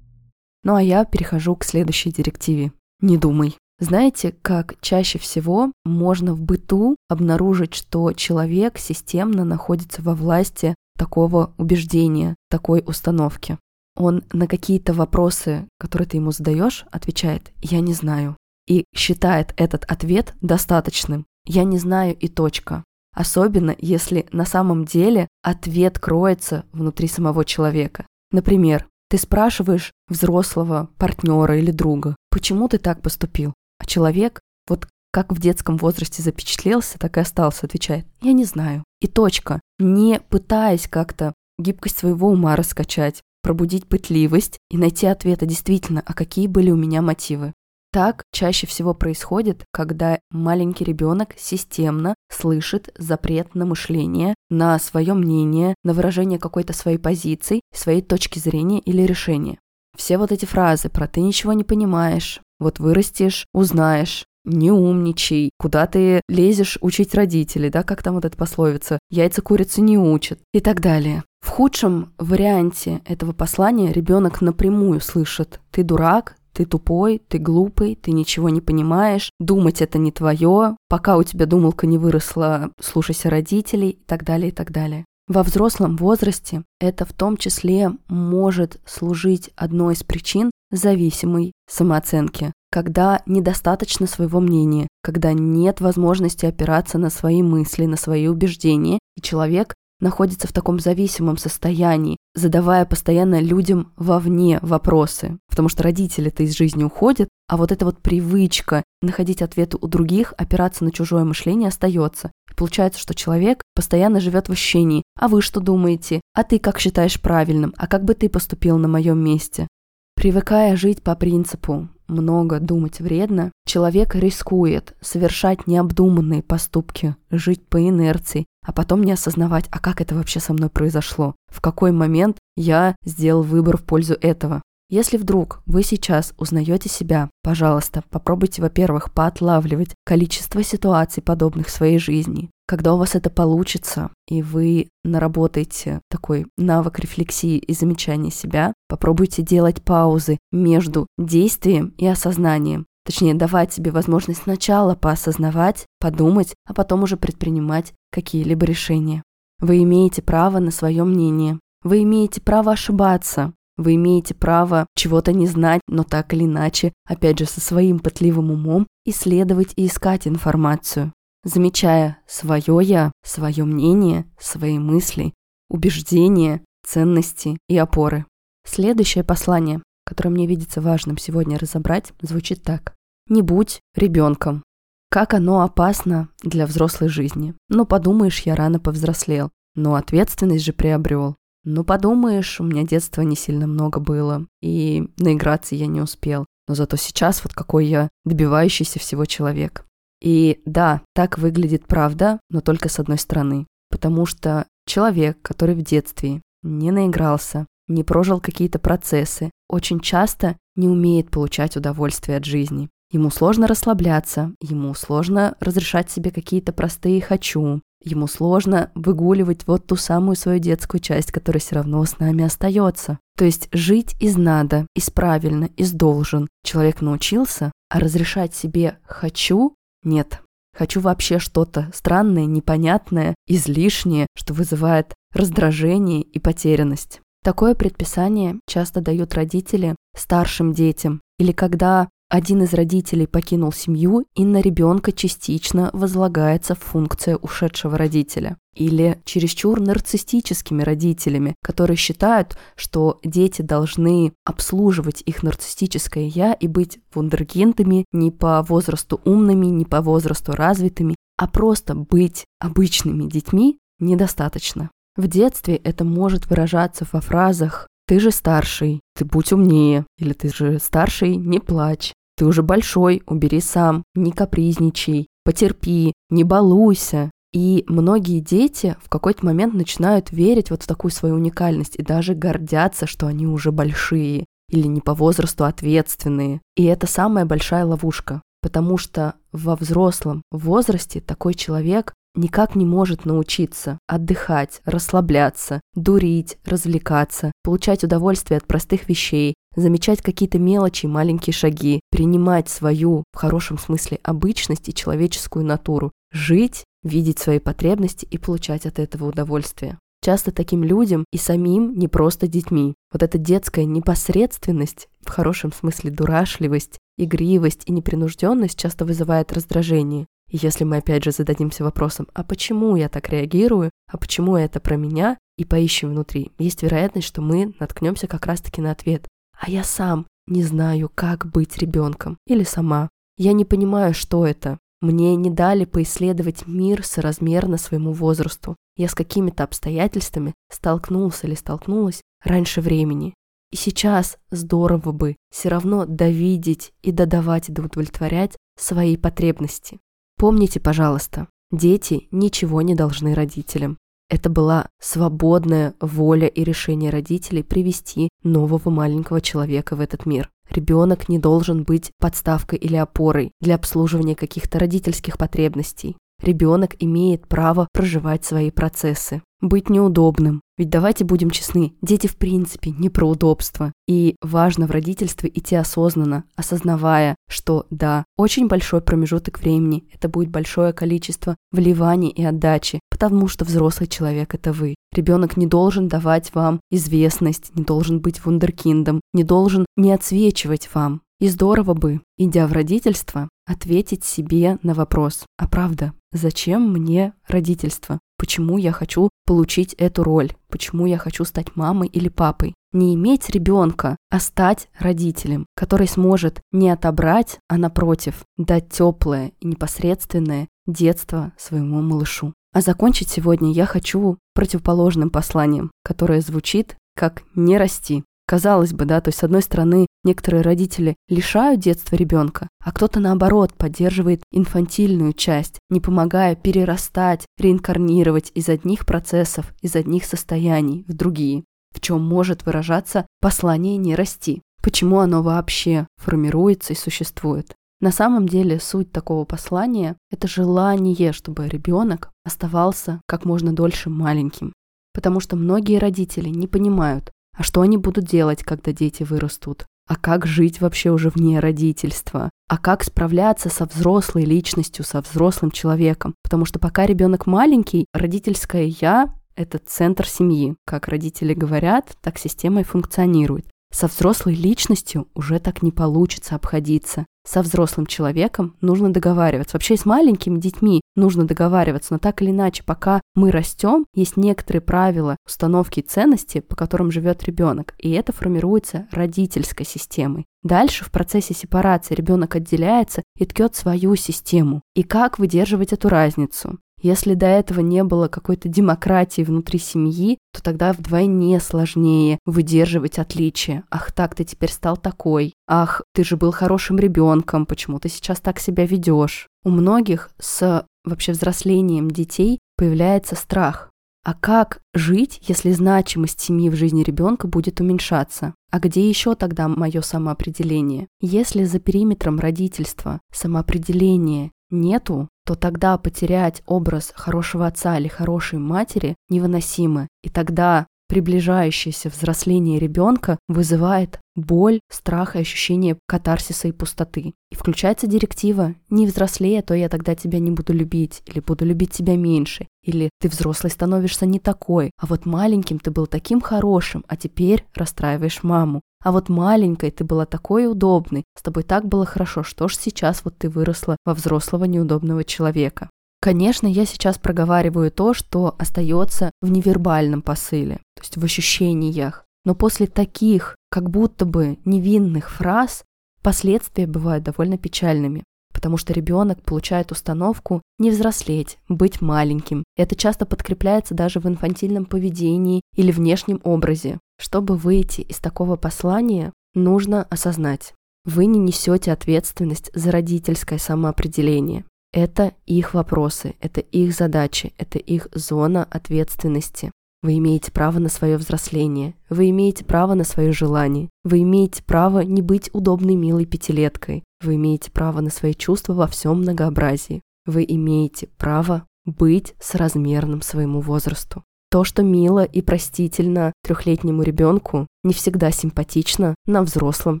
Ну 0.62 0.74
а 0.74 0.82
я 0.82 1.06
перехожу 1.06 1.56
к 1.56 1.64
следующей 1.64 2.12
директиве. 2.12 2.72
Не 3.00 3.16
думай. 3.16 3.56
Знаете, 3.80 4.34
как 4.42 4.74
чаще 4.82 5.18
всего 5.18 5.72
можно 5.86 6.34
в 6.34 6.42
быту 6.42 6.96
обнаружить, 7.08 7.74
что 7.74 8.12
человек 8.12 8.76
системно 8.76 9.44
находится 9.46 10.02
во 10.02 10.14
власти 10.14 10.74
такого 10.98 11.54
убеждения, 11.56 12.36
такой 12.50 12.82
установки. 12.84 13.56
Он 13.98 14.22
на 14.32 14.46
какие-то 14.46 14.94
вопросы, 14.94 15.66
которые 15.76 16.08
ты 16.08 16.18
ему 16.18 16.30
задаешь, 16.30 16.86
отвечает 16.92 17.50
«я 17.60 17.80
не 17.80 17.92
знаю». 17.92 18.36
И 18.68 18.84
считает 18.94 19.52
этот 19.56 19.84
ответ 19.84 20.34
достаточным. 20.40 21.26
«Я 21.44 21.64
не 21.64 21.78
знаю» 21.78 22.16
и 22.16 22.28
точка. 22.28 22.84
Особенно, 23.12 23.74
если 23.78 24.28
на 24.30 24.44
самом 24.44 24.84
деле 24.84 25.26
ответ 25.42 25.98
кроется 25.98 26.64
внутри 26.72 27.08
самого 27.08 27.44
человека. 27.44 28.06
Например, 28.30 28.86
ты 29.10 29.18
спрашиваешь 29.18 29.90
взрослого 30.08 30.90
партнера 30.98 31.58
или 31.58 31.72
друга, 31.72 32.14
почему 32.30 32.68
ты 32.68 32.78
так 32.78 33.02
поступил? 33.02 33.54
А 33.80 33.86
человек, 33.86 34.40
вот 34.68 34.86
как 35.10 35.32
в 35.32 35.40
детском 35.40 35.76
возрасте 35.76 36.22
запечатлелся, 36.22 37.00
так 37.00 37.16
и 37.16 37.20
остался, 37.20 37.66
отвечает, 37.66 38.06
я 38.20 38.32
не 38.32 38.44
знаю. 38.44 38.84
И 39.00 39.08
точка. 39.08 39.60
Не 39.80 40.20
пытаясь 40.20 40.86
как-то 40.86 41.34
гибкость 41.58 41.98
своего 41.98 42.28
ума 42.28 42.54
раскачать, 42.54 43.22
пробудить 43.42 43.86
пытливость 43.88 44.58
и 44.70 44.76
найти 44.76 45.06
ответы 45.06 45.46
действительно, 45.46 46.02
а 46.04 46.14
какие 46.14 46.46
были 46.46 46.70
у 46.70 46.76
меня 46.76 47.02
мотивы. 47.02 47.52
Так 47.90 48.24
чаще 48.32 48.66
всего 48.66 48.92
происходит, 48.92 49.64
когда 49.72 50.18
маленький 50.30 50.84
ребенок 50.84 51.30
системно 51.38 52.14
слышит 52.30 52.92
запрет 52.98 53.54
на 53.54 53.64
мышление, 53.64 54.34
на 54.50 54.78
свое 54.78 55.14
мнение, 55.14 55.74
на 55.84 55.94
выражение 55.94 56.38
какой-то 56.38 56.74
своей 56.74 56.98
позиции, 56.98 57.62
своей 57.72 58.02
точки 58.02 58.38
зрения 58.38 58.80
или 58.80 59.02
решения. 59.02 59.58
Все 59.96 60.18
вот 60.18 60.32
эти 60.32 60.44
фразы 60.44 60.90
про 60.90 61.08
«ты 61.08 61.20
ничего 61.22 61.54
не 61.54 61.64
понимаешь», 61.64 62.40
вот 62.60 62.78
вырастешь, 62.78 63.46
узнаешь, 63.54 64.26
не 64.44 64.70
умничай, 64.70 65.50
куда 65.58 65.86
ты 65.86 66.20
лезешь 66.28 66.78
учить 66.80 67.14
родителей, 67.14 67.70
да, 67.70 67.82
как 67.82 68.02
там 68.02 68.14
вот 68.14 68.24
эта 68.24 68.36
пословица, 68.36 68.98
яйца 69.10 69.42
курицы 69.42 69.80
не 69.80 69.98
учат 69.98 70.40
и 70.52 70.60
так 70.60 70.80
далее. 70.80 71.24
В 71.40 71.48
худшем 71.50 72.12
варианте 72.18 73.00
этого 73.04 73.32
послания 73.32 73.92
ребенок 73.92 74.40
напрямую 74.40 75.00
слышит 75.00 75.60
«ты 75.70 75.82
дурак», 75.82 76.36
ты 76.52 76.64
тупой, 76.64 77.22
ты 77.28 77.38
глупый, 77.38 77.94
ты 77.94 78.10
ничего 78.10 78.48
не 78.48 78.60
понимаешь, 78.60 79.30
думать 79.38 79.80
это 79.80 79.96
не 79.96 80.10
твое, 80.10 80.76
пока 80.88 81.16
у 81.16 81.22
тебя 81.22 81.46
думалка 81.46 81.86
не 81.86 81.98
выросла, 81.98 82.70
слушайся 82.80 83.30
родителей 83.30 83.90
и 83.90 84.04
так 84.06 84.24
далее, 84.24 84.48
и 84.48 84.52
так 84.52 84.72
далее. 84.72 85.04
Во 85.28 85.42
взрослом 85.42 85.96
возрасте 85.96 86.64
это 86.80 87.04
в 87.04 87.12
том 87.12 87.36
числе 87.36 87.92
может 88.08 88.80
служить 88.86 89.50
одной 89.56 89.94
из 89.94 90.02
причин 90.02 90.50
зависимой 90.72 91.52
самооценки, 91.70 92.52
когда 92.72 93.22
недостаточно 93.26 94.06
своего 94.06 94.40
мнения, 94.40 94.88
когда 95.02 95.32
нет 95.32 95.80
возможности 95.80 96.46
опираться 96.46 96.98
на 96.98 97.10
свои 97.10 97.42
мысли, 97.42 97.84
на 97.84 97.96
свои 97.96 98.26
убеждения, 98.26 98.98
и 99.16 99.20
человек 99.20 99.74
находится 100.00 100.46
в 100.46 100.52
таком 100.52 100.78
зависимом 100.78 101.36
состоянии, 101.36 102.16
задавая 102.34 102.84
постоянно 102.84 103.40
людям 103.40 103.92
вовне 103.96 104.58
вопросы. 104.62 105.38
Потому 105.48 105.68
что 105.68 105.82
родители-то 105.82 106.42
из 106.42 106.56
жизни 106.56 106.84
уходят, 106.84 107.28
а 107.48 107.56
вот 107.56 107.72
эта 107.72 107.84
вот 107.84 107.98
привычка 107.98 108.84
находить 109.02 109.42
ответы 109.42 109.78
у 109.80 109.86
других, 109.86 110.34
опираться 110.36 110.84
на 110.84 110.92
чужое 110.92 111.24
мышление 111.24 111.68
остается. 111.68 112.30
И 112.50 112.54
получается, 112.54 113.00
что 113.00 113.14
человек 113.14 113.62
постоянно 113.74 114.20
живет 114.20 114.48
в 114.48 114.52
ощущении 114.52 115.02
«А 115.18 115.28
вы 115.28 115.42
что 115.42 115.60
думаете? 115.60 116.20
А 116.34 116.44
ты 116.44 116.58
как 116.58 116.78
считаешь 116.78 117.20
правильным? 117.20 117.74
А 117.76 117.86
как 117.86 118.04
бы 118.04 118.14
ты 118.14 118.28
поступил 118.28 118.78
на 118.78 118.88
моем 118.88 119.18
месте?» 119.18 119.66
Привыкая 120.14 120.76
жить 120.76 121.02
по 121.02 121.14
принципу 121.14 121.88
много 122.08 122.58
думать 122.58 123.00
вредно, 123.00 123.52
человек 123.66 124.14
рискует 124.14 124.96
совершать 125.00 125.66
необдуманные 125.66 126.42
поступки, 126.42 127.14
жить 127.30 127.66
по 127.66 127.86
инерции, 127.86 128.46
а 128.68 128.72
потом 128.72 129.02
не 129.02 129.12
осознавать, 129.12 129.64
а 129.70 129.78
как 129.78 130.02
это 130.02 130.14
вообще 130.14 130.40
со 130.40 130.52
мной 130.52 130.68
произошло, 130.68 131.34
в 131.50 131.62
какой 131.62 131.90
момент 131.90 132.36
я 132.54 132.94
сделал 133.02 133.42
выбор 133.42 133.78
в 133.78 133.82
пользу 133.82 134.14
этого. 134.20 134.60
Если 134.90 135.16
вдруг 135.16 135.62
вы 135.64 135.82
сейчас 135.82 136.34
узнаете 136.36 136.90
себя, 136.90 137.30
пожалуйста, 137.42 138.04
попробуйте, 138.10 138.60
во-первых, 138.60 139.12
поотлавливать 139.14 139.94
количество 140.04 140.62
ситуаций, 140.62 141.22
подобных 141.22 141.68
в 141.68 141.70
своей 141.70 141.98
жизни. 141.98 142.50
Когда 142.66 142.92
у 142.92 142.98
вас 142.98 143.14
это 143.14 143.30
получится, 143.30 144.10
и 144.28 144.42
вы 144.42 144.88
наработаете 145.02 146.02
такой 146.10 146.46
навык 146.58 146.98
рефлексии 146.98 147.56
и 147.56 147.72
замечания 147.72 148.30
себя, 148.30 148.74
попробуйте 148.86 149.40
делать 149.40 149.82
паузы 149.82 150.36
между 150.52 151.06
действием 151.16 151.94
и 151.96 152.06
осознанием. 152.06 152.84
Точнее, 153.08 153.32
давать 153.32 153.72
себе 153.72 153.90
возможность 153.90 154.42
сначала 154.42 154.94
поосознавать, 154.94 155.86
подумать, 155.98 156.54
а 156.66 156.74
потом 156.74 157.04
уже 157.04 157.16
предпринимать 157.16 157.94
какие-либо 158.12 158.66
решения. 158.66 159.22
Вы 159.60 159.82
имеете 159.82 160.20
право 160.20 160.58
на 160.58 160.70
свое 160.70 161.04
мнение. 161.04 161.58
Вы 161.82 162.02
имеете 162.02 162.42
право 162.42 162.72
ошибаться. 162.72 163.54
Вы 163.78 163.94
имеете 163.94 164.34
право 164.34 164.86
чего-то 164.94 165.32
не 165.32 165.46
знать, 165.46 165.80
но 165.88 166.02
так 166.02 166.34
или 166.34 166.44
иначе, 166.44 166.92
опять 167.06 167.38
же, 167.38 167.46
со 167.46 167.62
своим 167.62 167.98
пытливым 167.98 168.50
умом, 168.50 168.86
исследовать 169.06 169.72
и 169.76 169.86
искать 169.86 170.28
информацию, 170.28 171.14
замечая 171.44 172.18
свое 172.26 172.78
«я», 172.82 173.12
свое 173.24 173.64
мнение, 173.64 174.26
свои 174.38 174.78
мысли, 174.78 175.32
убеждения, 175.70 176.60
ценности 176.84 177.56
и 177.70 177.78
опоры. 177.78 178.26
Следующее 178.66 179.24
послание, 179.24 179.80
которое 180.04 180.28
мне 180.28 180.46
видится 180.46 180.82
важным 180.82 181.16
сегодня 181.16 181.58
разобрать, 181.58 182.12
звучит 182.20 182.62
так. 182.62 182.97
Не 183.28 183.42
будь 183.42 183.80
ребенком. 183.94 184.62
Как 185.10 185.34
оно 185.34 185.62
опасно 185.62 186.28
для 186.42 186.66
взрослой 186.66 187.08
жизни. 187.08 187.54
Ну, 187.68 187.86
подумаешь, 187.86 188.40
я 188.40 188.54
рано 188.54 188.80
повзрослел. 188.80 189.50
Но 189.74 189.94
ответственность 189.94 190.64
же 190.64 190.72
приобрел. 190.72 191.36
Ну, 191.64 191.84
подумаешь, 191.84 192.60
у 192.60 192.64
меня 192.64 192.84
детства 192.84 193.22
не 193.22 193.36
сильно 193.36 193.66
много 193.66 194.00
было, 194.00 194.46
и 194.62 195.10
наиграться 195.18 195.74
я 195.74 195.86
не 195.86 196.00
успел. 196.00 196.46
Но 196.66 196.74
зато 196.74 196.96
сейчас 196.96 197.44
вот 197.44 197.52
какой 197.52 197.86
я 197.86 198.08
добивающийся 198.24 198.98
всего 198.98 199.24
человек. 199.24 199.84
И 200.22 200.60
да, 200.64 201.02
так 201.14 201.38
выглядит 201.38 201.86
правда, 201.86 202.40
но 202.50 202.60
только 202.60 202.88
с 202.88 202.98
одной 202.98 203.18
стороны. 203.18 203.66
Потому 203.90 204.26
что 204.26 204.66
человек, 204.86 205.40
который 205.42 205.74
в 205.74 205.82
детстве 205.82 206.42
не 206.62 206.90
наигрался, 206.90 207.66
не 207.86 208.04
прожил 208.04 208.40
какие-то 208.40 208.78
процессы, 208.78 209.50
очень 209.68 210.00
часто 210.00 210.56
не 210.76 210.88
умеет 210.88 211.30
получать 211.30 211.76
удовольствие 211.76 212.38
от 212.38 212.44
жизни. 212.44 212.88
Ему 213.10 213.30
сложно 213.30 213.66
расслабляться, 213.66 214.52
ему 214.60 214.92
сложно 214.94 215.56
разрешать 215.60 216.10
себе 216.10 216.30
какие-то 216.30 216.72
простые 216.72 217.22
«хочу», 217.22 217.80
ему 218.04 218.26
сложно 218.26 218.90
выгуливать 218.94 219.66
вот 219.66 219.86
ту 219.86 219.96
самую 219.96 220.36
свою 220.36 220.58
детскую 220.58 221.00
часть, 221.00 221.32
которая 221.32 221.60
все 221.60 221.76
равно 221.76 222.04
с 222.04 222.18
нами 222.18 222.44
остается. 222.44 223.18
То 223.36 223.46
есть 223.46 223.68
жить 223.72 224.14
из 224.20 224.36
надо, 224.36 224.86
из 224.94 225.10
правильно, 225.10 225.70
из 225.76 225.92
должен. 225.92 226.48
Человек 226.62 227.00
научился, 227.00 227.72
а 227.88 227.98
разрешать 227.98 228.54
себе 228.54 228.98
«хочу» 229.04 229.74
нет. 230.04 230.42
Хочу 230.76 231.00
вообще 231.00 231.38
что-то 231.38 231.90
странное, 231.94 232.44
непонятное, 232.44 233.34
излишнее, 233.46 234.26
что 234.36 234.54
вызывает 234.54 235.14
раздражение 235.32 236.20
и 236.20 236.38
потерянность. 236.38 237.20
Такое 237.42 237.74
предписание 237.74 238.60
часто 238.68 239.00
дают 239.00 239.34
родители 239.34 239.96
старшим 240.14 240.72
детям 240.72 241.20
или 241.38 241.52
когда 241.52 242.08
один 242.30 242.62
из 242.62 242.74
родителей 242.74 243.26
покинул 243.26 243.72
семью, 243.72 244.26
и 244.34 244.44
на 244.44 244.60
ребенка 244.60 245.12
частично 245.12 245.88
возлагается 245.94 246.74
функция 246.74 247.36
ушедшего 247.36 247.96
родителя. 247.96 248.58
Или 248.74 249.20
чересчур 249.24 249.80
нарциссическими 249.80 250.82
родителями, 250.82 251.54
которые 251.62 251.96
считают, 251.96 252.58
что 252.76 253.18
дети 253.24 253.62
должны 253.62 254.34
обслуживать 254.44 255.22
их 255.24 255.42
нарциссическое 255.42 256.24
«я» 256.24 256.52
и 256.52 256.68
быть 256.68 256.98
вундеркиндами 257.14 258.04
не 258.12 258.30
по 258.30 258.62
возрасту 258.62 259.20
умными, 259.24 259.66
не 259.66 259.86
по 259.86 260.02
возрасту 260.02 260.52
развитыми, 260.52 261.16
а 261.38 261.48
просто 261.48 261.94
быть 261.94 262.44
обычными 262.60 263.24
детьми 263.24 263.78
недостаточно. 264.00 264.90
В 265.16 265.26
детстве 265.28 265.76
это 265.76 266.04
может 266.04 266.50
выражаться 266.50 267.06
во 267.10 267.22
фразах 267.22 267.88
«ты 268.06 268.20
же 268.20 268.30
старший, 268.30 269.00
ты 269.16 269.24
будь 269.24 269.50
умнее» 269.50 270.04
или 270.18 270.34
«ты 270.34 270.50
же 270.54 270.78
старший, 270.78 271.36
не 271.36 271.58
плачь», 271.58 272.12
«ты 272.38 272.46
уже 272.46 272.62
большой, 272.62 273.22
убери 273.26 273.60
сам, 273.60 274.04
не 274.14 274.32
капризничай», 274.32 275.26
«потерпи», 275.44 276.12
«не 276.30 276.44
балуйся». 276.44 277.30
И 277.52 277.84
многие 277.88 278.40
дети 278.40 278.96
в 279.02 279.08
какой-то 279.08 279.44
момент 279.44 279.74
начинают 279.74 280.30
верить 280.30 280.70
вот 280.70 280.82
в 280.82 280.86
такую 280.86 281.10
свою 281.10 281.34
уникальность 281.34 281.96
и 281.96 282.02
даже 282.02 282.34
гордятся, 282.34 283.06
что 283.06 283.26
они 283.26 283.46
уже 283.46 283.72
большие. 283.72 284.44
или 284.70 284.86
не 284.86 285.00
по 285.00 285.14
возрасту 285.14 285.64
ответственные. 285.64 286.60
И 286.76 286.84
это 286.84 287.06
самая 287.06 287.46
большая 287.46 287.86
ловушка, 287.86 288.42
потому 288.60 288.98
что 288.98 289.34
во 289.50 289.76
взрослом 289.76 290.42
возрасте 290.50 291.20
такой 291.20 291.54
человек 291.54 292.12
никак 292.34 292.74
не 292.74 292.84
может 292.84 293.24
научиться 293.24 293.98
отдыхать, 294.06 294.82
расслабляться, 294.84 295.80
дурить, 295.94 296.58
развлекаться, 296.64 297.52
получать 297.64 298.04
удовольствие 298.04 298.58
от 298.58 298.66
простых 298.66 299.08
вещей, 299.08 299.54
замечать 299.80 300.22
какие-то 300.22 300.58
мелочи, 300.58 301.06
маленькие 301.06 301.54
шаги, 301.54 302.00
принимать 302.10 302.68
свою, 302.68 303.24
в 303.32 303.36
хорошем 303.36 303.78
смысле, 303.78 304.18
обычность 304.22 304.88
и 304.88 304.94
человеческую 304.94 305.64
натуру, 305.64 306.12
жить, 306.32 306.84
видеть 307.02 307.38
свои 307.38 307.58
потребности 307.58 308.26
и 308.30 308.38
получать 308.38 308.86
от 308.86 308.98
этого 308.98 309.26
удовольствие. 309.26 309.98
Часто 310.22 310.50
таким 310.50 310.82
людям 310.82 311.24
и 311.32 311.38
самим 311.38 311.96
не 311.96 312.08
просто 312.08 312.48
детьми. 312.48 312.94
Вот 313.12 313.22
эта 313.22 313.38
детская 313.38 313.84
непосредственность, 313.84 315.08
в 315.20 315.30
хорошем 315.30 315.72
смысле 315.72 316.10
дурашливость, 316.10 316.98
игривость 317.16 317.82
и 317.86 317.92
непринужденность 317.92 318.78
часто 318.78 319.04
вызывает 319.04 319.52
раздражение. 319.52 320.26
И 320.50 320.58
если 320.60 320.84
мы 320.84 320.96
опять 320.96 321.24
же 321.24 321.30
зададимся 321.30 321.84
вопросом, 321.84 322.26
а 322.34 322.42
почему 322.42 322.96
я 322.96 323.08
так 323.08 323.28
реагирую, 323.28 323.90
а 324.10 324.16
почему 324.16 324.56
это 324.56 324.80
про 324.80 324.96
меня, 324.96 325.38
и 325.56 325.64
поищем 325.64 326.10
внутри, 326.10 326.52
есть 326.58 326.82
вероятность, 326.82 327.26
что 327.26 327.42
мы 327.42 327.74
наткнемся 327.78 328.26
как 328.26 328.46
раз-таки 328.46 328.80
на 328.80 328.92
ответ. 328.92 329.26
А 329.58 329.70
я 329.70 329.84
сам 329.84 330.26
не 330.46 330.62
знаю, 330.62 331.10
как 331.14 331.46
быть 331.50 331.76
ребенком. 331.78 332.38
Или 332.46 332.64
сама. 332.64 333.10
Я 333.36 333.52
не 333.52 333.64
понимаю, 333.64 334.14
что 334.14 334.46
это. 334.46 334.78
Мне 335.00 335.36
не 335.36 335.50
дали 335.50 335.84
поисследовать 335.84 336.66
мир 336.66 337.04
соразмерно 337.04 337.76
своему 337.76 338.12
возрасту. 338.12 338.76
Я 338.96 339.08
с 339.08 339.14
какими-то 339.14 339.64
обстоятельствами 339.64 340.54
столкнулся 340.70 341.46
или 341.46 341.54
столкнулась 341.54 342.22
раньше 342.42 342.80
времени. 342.80 343.34
И 343.70 343.76
сейчас 343.76 344.38
здорово 344.50 345.12
бы 345.12 345.36
все 345.50 345.68
равно 345.68 346.06
довидеть 346.06 346.92
и 347.02 347.12
додавать 347.12 347.68
и 347.68 347.72
удовлетворять 347.72 348.56
свои 348.78 349.16
потребности. 349.16 350.00
Помните, 350.36 350.80
пожалуйста, 350.80 351.48
дети 351.70 352.28
ничего 352.30 352.80
не 352.80 352.94
должны 352.94 353.34
родителям. 353.34 353.98
Это 354.30 354.50
была 354.50 354.88
свободная 355.00 355.94
воля 356.00 356.48
и 356.48 356.64
решение 356.64 357.10
родителей 357.10 357.62
привести 357.62 358.27
нового 358.42 358.90
маленького 358.90 359.40
человека 359.40 359.96
в 359.96 360.00
этот 360.00 360.26
мир. 360.26 360.50
Ребенок 360.70 361.28
не 361.28 361.38
должен 361.38 361.82
быть 361.82 362.10
подставкой 362.20 362.78
или 362.78 362.96
опорой 362.96 363.52
для 363.60 363.74
обслуживания 363.74 364.34
каких-то 364.34 364.78
родительских 364.78 365.38
потребностей. 365.38 366.16
Ребенок 366.42 366.94
имеет 366.98 367.48
право 367.48 367.88
проживать 367.92 368.44
свои 368.44 368.70
процессы, 368.70 369.42
быть 369.60 369.90
неудобным. 369.90 370.60
Ведь 370.78 370.90
давайте 370.90 371.24
будем 371.24 371.50
честны, 371.50 371.92
дети 372.00 372.28
в 372.28 372.36
принципе 372.36 372.92
не 372.92 373.10
про 373.10 373.28
удобство. 373.28 373.92
И 374.06 374.36
важно 374.40 374.86
в 374.86 374.92
родительстве 374.92 375.50
идти 375.52 375.74
осознанно, 375.74 376.44
осознавая, 376.54 377.34
что 377.50 377.86
да, 377.90 378.24
очень 378.36 378.68
большой 378.68 379.00
промежуток 379.00 379.58
времени, 379.58 380.04
это 380.14 380.28
будет 380.28 380.50
большое 380.50 380.92
количество 380.92 381.56
вливаний 381.72 382.28
и 382.28 382.44
отдачи, 382.44 383.00
потому 383.10 383.48
что 383.48 383.64
взрослый 383.64 384.08
человек 384.08 384.54
это 384.54 384.72
вы. 384.72 384.94
Ребенок 385.12 385.56
не 385.56 385.66
должен 385.66 386.06
давать 386.06 386.54
вам 386.54 386.80
известность, 386.90 387.74
не 387.74 387.82
должен 387.82 388.20
быть 388.20 388.44
вундеркиндом, 388.44 389.20
не 389.32 389.42
должен 389.42 389.84
не 389.96 390.12
отсвечивать 390.12 390.88
вам. 390.94 391.22
И 391.40 391.48
здорово 391.48 391.94
бы, 391.94 392.20
идя 392.36 392.66
в 392.66 392.72
родительство, 392.72 393.48
ответить 393.66 394.24
себе 394.24 394.78
на 394.82 394.94
вопрос, 394.94 395.44
а 395.56 395.68
правда, 395.68 396.12
зачем 396.32 396.92
мне 396.92 397.32
родительство? 397.46 398.18
Почему 398.38 398.78
я 398.78 398.92
хочу 398.92 399.30
получить 399.44 399.94
эту 399.94 400.22
роль? 400.22 400.52
Почему 400.70 401.06
я 401.06 401.18
хочу 401.18 401.44
стать 401.44 401.74
мамой 401.74 402.08
или 402.08 402.28
папой? 402.28 402.74
Не 402.92 403.14
иметь 403.14 403.50
ребенка, 403.50 404.16
а 404.30 404.38
стать 404.38 404.88
родителем, 404.98 405.66
который 405.74 406.06
сможет 406.06 406.60
не 406.72 406.88
отобрать, 406.88 407.58
а 407.68 407.76
напротив, 407.76 408.44
дать 408.56 408.90
теплое 408.90 409.52
и 409.60 409.66
непосредственное 409.66 410.68
детство 410.86 411.52
своему 411.58 412.00
малышу. 412.00 412.54
А 412.72 412.80
закончить 412.80 413.28
сегодня 413.28 413.72
я 413.72 413.86
хочу 413.86 414.38
противоположным 414.54 415.30
посланием, 415.30 415.90
которое 416.02 416.40
звучит 416.40 416.96
как 417.16 417.42
«не 417.56 417.76
расти». 417.76 418.22
Казалось 418.48 418.94
бы, 418.94 419.04
да, 419.04 419.20
то 419.20 419.28
есть 419.28 419.40
с 419.40 419.44
одной 419.44 419.60
стороны 419.60 420.06
некоторые 420.24 420.62
родители 420.62 421.16
лишают 421.28 421.82
детства 421.82 422.16
ребенка, 422.16 422.68
а 422.82 422.92
кто-то 422.92 423.20
наоборот 423.20 423.74
поддерживает 423.74 424.42
инфантильную 424.50 425.34
часть, 425.34 425.78
не 425.90 426.00
помогая 426.00 426.56
перерастать, 426.56 427.44
реинкарнировать 427.58 428.50
из 428.54 428.70
одних 428.70 429.04
процессов, 429.04 429.74
из 429.82 429.94
одних 429.96 430.24
состояний 430.24 431.04
в 431.06 431.12
другие, 431.12 431.64
в 431.94 432.00
чем 432.00 432.22
может 432.22 432.64
выражаться 432.64 433.26
послание 433.42 433.98
не 433.98 434.14
расти. 434.14 434.62
Почему 434.82 435.18
оно 435.18 435.42
вообще 435.42 436.06
формируется 436.16 436.94
и 436.94 436.96
существует? 436.96 437.74
На 438.00 438.12
самом 438.12 438.48
деле 438.48 438.80
суть 438.80 439.12
такого 439.12 439.44
послания– 439.44 440.16
это 440.30 440.48
желание, 440.48 441.32
чтобы 441.32 441.68
ребенок 441.68 442.30
оставался 442.46 443.20
как 443.26 443.44
можно 443.44 443.74
дольше 443.74 444.08
маленьким. 444.08 444.72
Потому 445.12 445.40
что 445.40 445.56
многие 445.56 445.98
родители 445.98 446.48
не 446.48 446.66
понимают, 446.66 447.30
а 447.58 447.64
что 447.64 447.80
они 447.80 447.96
будут 447.96 448.24
делать, 448.24 448.62
когда 448.62 448.92
дети 448.92 449.24
вырастут? 449.24 449.84
А 450.06 450.14
как 450.14 450.46
жить 450.46 450.80
вообще 450.80 451.10
уже 451.10 451.28
вне 451.28 451.58
родительства? 451.58 452.50
А 452.68 452.78
как 452.78 453.02
справляться 453.02 453.68
со 453.68 453.84
взрослой 453.84 454.44
личностью, 454.44 455.04
со 455.04 455.20
взрослым 455.20 455.72
человеком? 455.72 456.36
Потому 456.44 456.64
что 456.64 456.78
пока 456.78 457.04
ребенок 457.04 457.46
маленький, 457.46 458.06
родительское 458.14 458.84
«я»— 459.00 459.34
это 459.56 459.78
центр 459.84 460.26
семьи. 460.28 460.76
Как 460.86 461.08
родители 461.08 461.52
говорят, 461.52 462.16
так 462.22 462.38
система 462.38 462.82
и 462.82 462.84
функционирует. 462.84 463.66
Со 463.92 464.06
взрослой 464.06 464.54
личностью 464.54 465.26
уже 465.34 465.58
так 465.58 465.82
не 465.82 465.90
получится 465.90 466.54
обходиться 466.54 467.26
со 467.48 467.62
взрослым 467.62 468.06
человеком 468.06 468.76
нужно 468.82 469.10
договариваться. 469.10 469.76
Вообще 469.76 469.96
с 469.96 470.04
маленькими 470.04 470.58
детьми 470.58 471.00
нужно 471.16 471.46
договариваться, 471.46 472.12
но 472.12 472.18
так 472.18 472.42
или 472.42 472.50
иначе, 472.50 472.82
пока 472.84 473.22
мы 473.34 473.50
растем, 473.50 474.04
есть 474.14 474.36
некоторые 474.36 474.82
правила 474.82 475.36
установки 475.46 476.00
ценностей, 476.00 476.60
по 476.60 476.76
которым 476.76 477.10
живет 477.10 477.44
ребенок, 477.44 477.94
и 477.98 478.10
это 478.10 478.32
формируется 478.32 479.06
родительской 479.12 479.86
системой. 479.86 480.44
Дальше 480.62 481.04
в 481.04 481.10
процессе 481.10 481.54
сепарации 481.54 482.14
ребенок 482.14 482.54
отделяется 482.56 483.22
и 483.38 483.46
ткет 483.46 483.74
свою 483.74 484.14
систему. 484.16 484.82
И 484.94 485.02
как 485.02 485.38
выдерживать 485.38 485.92
эту 485.92 486.08
разницу? 486.10 486.78
Если 487.00 487.34
до 487.34 487.46
этого 487.46 487.80
не 487.80 488.02
было 488.02 488.28
какой-то 488.28 488.68
демократии 488.68 489.42
внутри 489.42 489.78
семьи, 489.78 490.38
то 490.52 490.62
тогда 490.62 490.92
вдвойне 490.92 491.60
сложнее 491.60 492.38
выдерживать 492.44 493.18
отличия. 493.18 493.84
Ах, 493.90 494.12
так 494.12 494.34
ты 494.34 494.44
теперь 494.44 494.70
стал 494.70 494.96
такой. 494.96 495.54
Ах, 495.68 496.02
ты 496.12 496.24
же 496.24 496.36
был 496.36 496.50
хорошим 496.52 496.98
ребенком, 496.98 497.66
почему 497.66 498.00
ты 498.00 498.08
сейчас 498.08 498.40
так 498.40 498.58
себя 498.58 498.84
ведешь? 498.86 499.46
У 499.64 499.70
многих 499.70 500.30
с 500.40 500.84
вообще 501.04 501.32
взрослением 501.32 502.10
детей 502.10 502.58
появляется 502.76 503.36
страх. 503.36 503.90
А 504.24 504.34
как 504.34 504.82
жить, 504.92 505.40
если 505.48 505.70
значимость 505.70 506.40
семьи 506.40 506.68
в 506.68 506.74
жизни 506.74 507.02
ребенка 507.02 507.46
будет 507.46 507.80
уменьшаться? 507.80 508.54
А 508.70 508.78
где 508.78 509.08
еще 509.08 509.34
тогда 509.34 509.68
мое 509.68 510.02
самоопределение? 510.02 511.06
Если 511.20 511.64
за 511.64 511.78
периметром 511.78 512.38
родительства 512.38 513.20
самоопределения 513.32 514.50
нету, 514.70 515.28
то 515.44 515.54
тогда 515.54 515.96
потерять 515.98 516.62
образ 516.66 517.12
хорошего 517.14 517.66
отца 517.66 517.98
или 517.98 518.08
хорошей 518.08 518.58
матери 518.58 519.16
невыносимо. 519.28 520.08
И 520.22 520.28
тогда 520.28 520.86
приближающееся 521.08 522.10
взросление 522.10 522.78
ребенка 522.78 523.38
вызывает 523.48 524.20
боль, 524.36 524.80
страх 524.90 525.34
и 525.34 525.40
ощущение 525.40 525.98
катарсиса 526.06 526.68
и 526.68 526.72
пустоты. 526.72 527.34
И 527.50 527.54
включается 527.54 528.06
директива 528.06 528.74
«не 528.90 529.06
взрослее, 529.06 529.62
то 529.62 529.74
я 529.74 529.88
тогда 529.88 530.14
тебя 530.14 530.38
не 530.38 530.50
буду 530.50 530.72
любить» 530.72 531.22
или 531.26 531.40
«буду 531.40 531.64
любить 531.64 531.92
тебя 531.92 532.16
меньше» 532.16 532.68
или 532.84 533.10
«ты 533.20 533.28
взрослый 533.28 533.70
становишься 533.70 534.26
не 534.26 534.38
такой, 534.38 534.90
а 534.98 535.06
вот 535.06 535.26
маленьким 535.26 535.78
ты 535.78 535.90
был 535.90 536.06
таким 536.06 536.40
хорошим, 536.40 537.04
а 537.08 537.16
теперь 537.16 537.64
расстраиваешь 537.74 538.42
маму». 538.42 538.82
А 539.02 539.12
вот 539.12 539.28
маленькой 539.28 539.90
ты 539.90 540.04
была 540.04 540.26
такой 540.26 540.66
удобной, 540.66 541.24
с 541.36 541.42
тобой 541.42 541.62
так 541.62 541.86
было 541.86 542.04
хорошо, 542.04 542.42
что 542.42 542.68
ж 542.68 542.76
сейчас 542.76 543.24
вот 543.24 543.38
ты 543.38 543.48
выросла 543.48 543.96
во 544.04 544.14
взрослого 544.14 544.64
неудобного 544.64 545.24
человека. 545.24 545.88
Конечно, 546.20 546.66
я 546.66 546.84
сейчас 546.84 547.16
проговариваю 547.16 547.92
то, 547.92 548.12
что 548.12 548.56
остается 548.58 549.30
в 549.40 549.50
невербальном 549.50 550.20
посыле, 550.20 550.78
то 550.96 551.02
есть 551.02 551.16
в 551.16 551.24
ощущениях. 551.24 552.24
Но 552.44 552.56
после 552.56 552.86
таких, 552.88 553.56
как 553.70 553.88
будто 553.88 554.24
бы 554.24 554.58
невинных 554.64 555.30
фраз, 555.30 555.84
последствия 556.22 556.86
бывают 556.86 557.22
довольно 557.22 557.56
печальными 557.56 558.24
потому 558.58 558.76
что 558.76 558.92
ребенок 558.92 559.40
получает 559.44 559.92
установку 559.92 560.62
не 560.80 560.90
взрослеть, 560.90 561.58
быть 561.68 562.00
маленьким. 562.00 562.64
Это 562.76 562.96
часто 562.96 563.24
подкрепляется 563.24 563.94
даже 563.94 564.18
в 564.18 564.26
инфантильном 564.26 564.84
поведении 564.84 565.62
или 565.76 565.92
внешнем 565.92 566.40
образе. 566.42 566.98
Чтобы 567.20 567.54
выйти 567.54 568.00
из 568.00 568.16
такого 568.16 568.56
послания, 568.56 569.32
нужно 569.54 570.08
осознать, 570.10 570.74
вы 571.04 571.26
не 571.26 571.38
несете 571.38 571.92
ответственность 571.92 572.72
за 572.74 572.90
родительское 572.90 573.60
самоопределение. 573.60 574.64
Это 574.92 575.34
их 575.46 575.72
вопросы, 575.72 576.34
это 576.40 576.60
их 576.60 576.92
задачи, 576.92 577.54
это 577.58 577.78
их 577.78 578.08
зона 578.12 578.66
ответственности. 578.68 579.70
Вы 580.00 580.18
имеете 580.18 580.52
право 580.52 580.78
на 580.78 580.88
свое 580.88 581.16
взросление. 581.16 581.94
Вы 582.08 582.30
имеете 582.30 582.64
право 582.64 582.94
на 582.94 583.02
свое 583.02 583.32
желание. 583.32 583.88
Вы 584.04 584.22
имеете 584.22 584.62
право 584.62 585.00
не 585.00 585.22
быть 585.22 585.50
удобной 585.52 585.96
милой 585.96 586.24
пятилеткой. 586.24 587.02
Вы 587.20 587.34
имеете 587.34 587.72
право 587.72 588.00
на 588.00 588.10
свои 588.10 588.34
чувства 588.34 588.74
во 588.74 588.86
всем 588.86 589.22
многообразии. 589.22 590.02
Вы 590.24 590.44
имеете 590.46 591.08
право 591.16 591.66
быть 591.84 592.34
соразмерным 592.38 593.22
своему 593.22 593.60
возрасту. 593.60 594.22
То, 594.50 594.62
что 594.62 594.82
мило 594.82 595.24
и 595.24 595.42
простительно 595.42 596.32
трехлетнему 596.42 597.02
ребенку, 597.02 597.66
не 597.82 597.92
всегда 597.92 598.30
симпатично 598.30 599.14
на 599.26 599.42
взрослом 599.42 600.00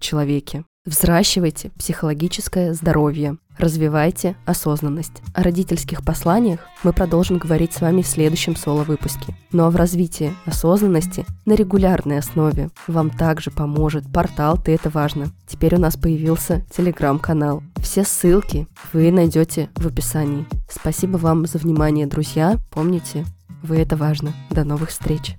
человеке. 0.00 0.64
Взращивайте 0.84 1.70
психологическое 1.78 2.74
здоровье, 2.74 3.36
развивайте 3.56 4.34
осознанность. 4.46 5.22
О 5.32 5.44
родительских 5.44 6.04
посланиях 6.04 6.58
мы 6.82 6.92
продолжим 6.92 7.38
говорить 7.38 7.72
с 7.72 7.80
вами 7.80 8.02
в 8.02 8.06
следующем 8.08 8.56
соло-выпуске. 8.56 9.36
Ну 9.52 9.62
а 9.62 9.70
в 9.70 9.76
развитии 9.76 10.34
осознанности 10.44 11.24
на 11.44 11.52
регулярной 11.52 12.18
основе 12.18 12.70
вам 12.88 13.10
также 13.10 13.52
поможет 13.52 14.12
портал 14.12 14.58
«Ты 14.58 14.74
это 14.74 14.90
важно». 14.90 15.30
Теперь 15.46 15.76
у 15.76 15.78
нас 15.78 15.96
появился 15.96 16.66
телеграм-канал. 16.76 17.62
Все 17.76 18.02
ссылки 18.02 18.66
вы 18.92 19.12
найдете 19.12 19.70
в 19.76 19.86
описании. 19.86 20.46
Спасибо 20.68 21.16
вам 21.16 21.46
за 21.46 21.58
внимание, 21.58 22.08
друзья. 22.08 22.58
Помните, 22.72 23.24
вы 23.62 23.76
это 23.76 23.96
важно. 23.96 24.32
До 24.50 24.64
новых 24.64 24.90
встреч. 24.90 25.36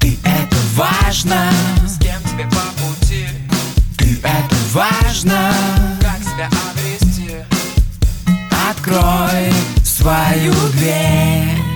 Ты 0.00 0.16
это 0.24 0.56
важно, 0.76 1.50
С 1.86 1.98
кем 1.98 2.22
тебе 2.22 2.44
по 2.44 2.80
пути 2.80 2.97
ты 2.97 2.97
это 4.22 4.56
важно. 4.72 5.52
Как 6.00 6.18
себя 6.22 6.48
обрести 6.70 7.36
Открой 8.70 9.52
свою 9.84 10.52
дверь. 10.72 11.67